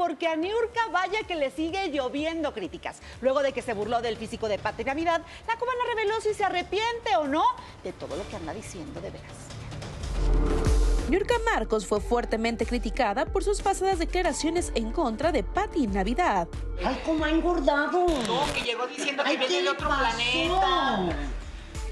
[0.00, 3.00] porque a Niurka vaya que le sigue lloviendo críticas.
[3.20, 6.42] Luego de que se burló del físico de Pati Navidad, la cubana reveló si se
[6.42, 7.44] arrepiente o no
[7.84, 9.30] de todo lo que anda diciendo de veras.
[11.10, 16.48] Niurka Marcos fue fuertemente criticada por sus pasadas declaraciones en contra de Patti Navidad.
[16.82, 18.06] ¡Ay, cómo ha engordado!
[18.26, 20.16] No, que llegó diciendo que Ay, viene ¿qué de le otro pasó?
[20.16, 21.16] planeta.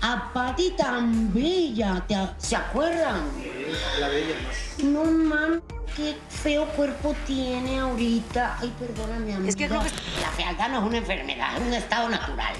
[0.00, 3.28] A Patti tan bella, ¿te a- ¿se acuerdan?
[4.00, 4.34] La bella.
[4.82, 5.60] No mames,
[5.98, 8.56] qué feo cuerpo tiene ahorita.
[8.60, 9.48] Ay, perdóname, amiga.
[9.48, 12.54] Es que creo que- La fealdad no es una enfermedad, es un estado natural.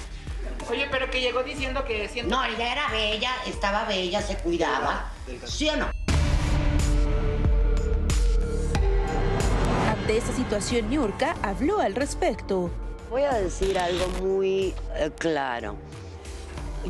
[0.69, 2.34] Oye, pero que llegó diciendo que siento...
[2.34, 5.12] No, ella era bella, estaba bella, se cuidaba.
[5.46, 5.87] ¿Sí o no?
[9.88, 12.70] Ante esta situación, Niurka habló al respecto.
[13.09, 15.77] Voy a decir algo muy eh, claro.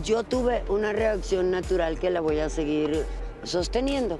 [0.03, 3.05] Yo tuve una reacción natural que la voy a seguir
[3.45, 4.19] sosteniendo.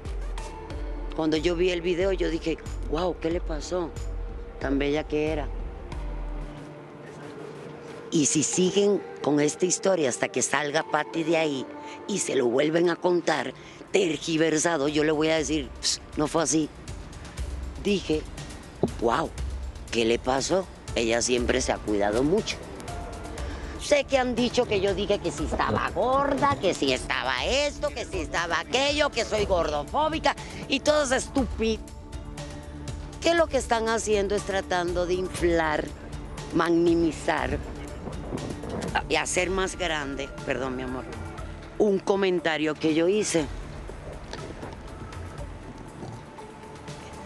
[1.19, 2.57] Cuando yo vi el video, yo dije,
[2.89, 3.89] wow, ¿qué le pasó?
[4.61, 5.49] Tan bella que era.
[8.09, 11.65] Y si siguen con esta historia hasta que salga Patty de ahí
[12.07, 13.53] y se lo vuelven a contar
[13.91, 16.69] tergiversado, yo le voy a decir, "Ps, no fue así.
[17.83, 18.21] Dije,
[19.01, 19.29] wow,
[19.91, 20.65] ¿qué le pasó?
[20.95, 22.55] Ella siempre se ha cuidado mucho.
[23.81, 27.89] Sé que han dicho que yo dije que si estaba gorda, que si estaba esto,
[27.89, 30.35] que si estaba aquello, que soy gordofóbica
[30.67, 31.81] y todo es estúpido.
[33.21, 35.85] Que lo que están haciendo es tratando de inflar,
[36.53, 37.57] magnimizar
[39.07, 41.05] y hacer más grande, perdón mi amor,
[41.77, 43.45] un comentario que yo hice.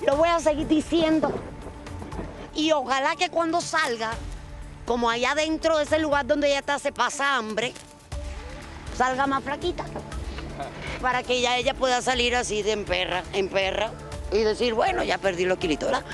[0.06, 1.32] Lo voy a seguir diciendo.
[2.56, 4.12] Y ojalá que cuando salga,
[4.86, 7.74] como allá dentro de ese lugar donde ella está se pasa hambre,
[8.98, 9.86] salga más flaquita.
[11.02, 13.92] Para que ya ella pueda salir así de en perra, en perra,
[14.32, 16.06] y decir, bueno, ya perdí los kilitos, ¿verdad?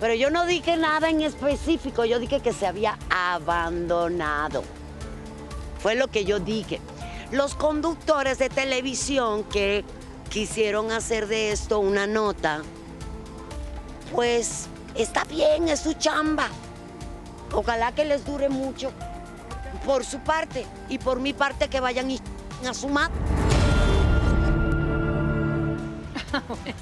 [0.00, 4.64] Pero yo no dije nada en específico, yo dije que se había abandonado.
[5.78, 6.80] Fue lo que yo dije.
[7.30, 9.84] Los conductores de televisión que
[10.28, 12.62] quisieron hacer de esto una nota,
[14.12, 16.48] pues está bien, es su chamba.
[17.52, 18.90] Ojalá que les dure mucho.
[19.84, 22.20] Por su parte y por mi parte que vayan y
[22.68, 23.12] a su madre.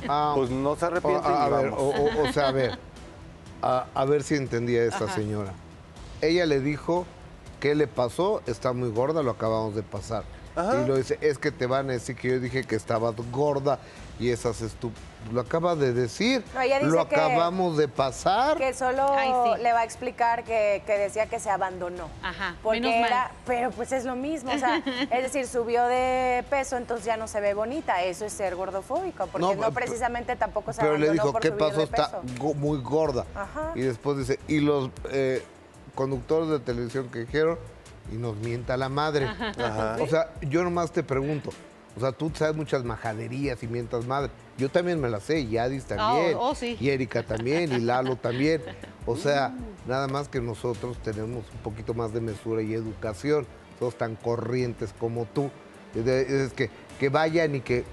[0.09, 2.79] Ah, Pues no se arrepiente a, a y ver, o, o- o sea, a ver,
[3.63, 5.53] a, a ver si entendía esta señora.
[6.21, 7.07] Ella le dijo
[7.61, 10.25] qué le pasó, está muy gorda, lo acabamos de pasar.
[10.57, 10.83] Ajá.
[10.83, 13.79] Y lo dice, es que te van a decir que yo dije que estabas gorda
[14.19, 14.91] y esas estu...
[15.33, 18.57] Lo acaba de decir, No, ella dice lo que- acabamos de pasar.
[18.57, 19.63] Que solo Ay, sí.
[19.63, 22.09] le va a explicar que, que decía que se abandonó.
[22.23, 23.11] Ajá, Porque menos mal.
[23.11, 27.17] era, pero pues es lo mismo, o sea, es decir, subió de peso, entonces ya
[27.19, 28.03] no se ve bonita.
[28.03, 31.33] Eso es ser gordofóbico, porque No, no, pero- precisamente tampoco se Pero le abandonó dijo,
[31.33, 31.83] por ¿qué pasó?
[31.83, 32.21] Está
[32.57, 33.25] muy gorda.
[33.35, 33.73] Ajá.
[33.75, 35.45] Y después dice, y los eh,
[35.95, 37.59] conductores de televisión que dijeron,
[38.13, 39.27] y nos mienta la madre.
[39.27, 39.97] Ajá.
[40.01, 41.51] O sea, yo nomás te pregunto,
[41.97, 44.31] o sea, tú sabes muchas majaderías y mientas madre.
[44.57, 46.37] Yo también me las sé, y Adis también.
[46.39, 46.77] oh, sí.
[46.81, 48.63] Y Erika también, y Lalo también.
[49.07, 49.55] O sea,
[49.87, 53.47] nada más que nosotros tenemos un poquito más de mesura y educación.
[53.79, 55.51] Somos tan corrientes como tú.
[55.95, 57.85] Es que, que vayan y que,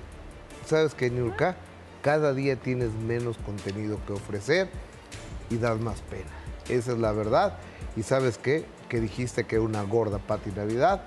[0.66, 1.56] ¿sabes qué, Niurka?
[2.02, 4.70] Cada día tienes menos contenido que ofrecer
[5.50, 6.30] y das más pena.
[6.70, 7.58] Esa es la verdad.
[7.96, 8.66] Y ¿sabes qué?
[8.90, 11.02] Que dijiste que una gorda Pati Navidad.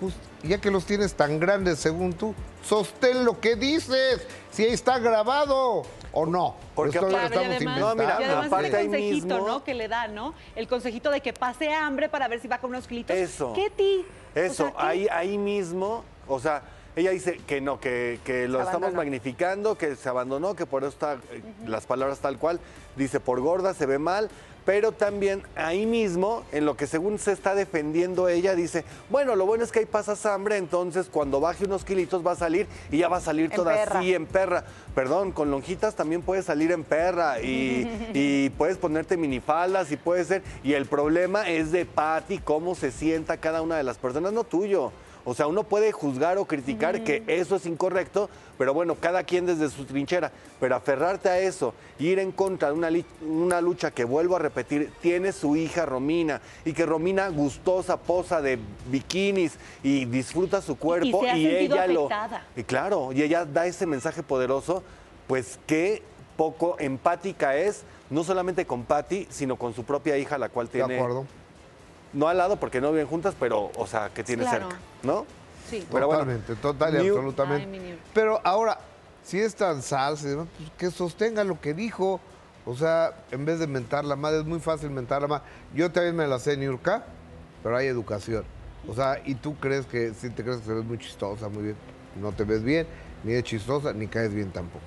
[0.00, 0.14] Pues
[0.44, 4.24] ya que los tienes tan grandes según tú, sostén lo que dices.
[4.52, 6.54] Si ahí está grabado o no.
[6.76, 8.22] Porque Esto lo aparte- estamos y además, No, mira, inventando.
[8.22, 9.64] y además ese consejito, mismo- ¿no?
[9.64, 10.34] Que le da, ¿no?
[10.54, 13.16] El consejito de que pase hambre para ver si va con unos kilitos.
[13.16, 13.52] Eso.
[13.54, 14.04] ¿Qué ti?
[14.36, 14.76] O Eso, sea, ¿qué?
[14.78, 16.62] ahí, ahí mismo, o sea,
[16.94, 18.96] ella dice que no, que, que lo Se estamos abandonó.
[18.98, 22.60] magnificando, que se abandonó, que por eso está, eh, las palabras tal cual,
[22.94, 24.30] dice por gorda, se ve mal,
[24.68, 29.46] pero también ahí mismo, en lo que según se está defendiendo ella, dice, bueno, lo
[29.46, 32.98] bueno es que ahí pasas hambre, entonces cuando baje unos kilitos va a salir y
[32.98, 33.98] ya va a salir En toda perra.
[33.98, 34.64] así en perra.
[34.94, 40.22] Perdón, con lonjitas también puedes salir en perra y, y puedes ponerte minifaldas y puede
[40.26, 40.42] ser.
[40.62, 44.44] Y el problema es de Patty, cómo se sienta cada una de las personas, no
[44.44, 44.92] tuyo.
[45.24, 49.46] O sea, uno puede juzgar o criticar que eso es incorrecto, pero bueno, cada quien
[49.46, 50.32] desde su trinchera.
[50.60, 55.32] Pero aferrarte a eso, ir en contra de una, lucha que vuelvo a repetir, tiene
[55.32, 58.58] su hija Romina y que Romina gustosa posa de
[58.90, 62.46] bikinis y disfruta su cuerpo se ha sentido ella lo afectada.
[62.56, 64.82] y claro, y ella da ese mensaje poderoso,
[65.26, 66.02] pues qué
[66.36, 70.72] poco empática es, no solamente con Patty, sino con su propia hija, la cual De
[70.72, 71.26] tiene, acuerdo.
[72.12, 74.68] no al lado porque no viven juntas, pero, o sea, que tiene Claro.
[74.68, 75.26] cerca, ¿no?
[75.68, 75.86] Sí.
[75.92, 77.78] Pero bueno, Totalmente, total y New- absolutamente.
[77.78, 77.98] Ay.
[78.14, 78.78] Pero ahora,
[79.22, 82.20] si es tan salsa, y demás, pues que sostenga lo que dijo.
[82.64, 85.44] O sea, en vez de mentar la madre, es muy fácil mentar la madre.
[85.74, 87.04] Yo también me la sé, Niurka,
[87.62, 88.44] pero hay educación.
[88.86, 91.62] O sea, y tú crees que, sí te crees que te ves muy chistosa, muy
[91.62, 91.76] bien.
[92.20, 92.86] No te ves bien,
[93.24, 94.84] ni es chistosa, ni caes bien tampoco.